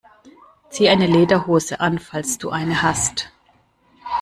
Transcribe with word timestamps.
Zieh 0.71 0.89
eine 0.89 1.05
Lederhose 1.05 1.79
an, 1.79 1.99
falls 1.99 2.39
du 2.39 2.49
eine 2.49 2.81
hast! 2.81 3.31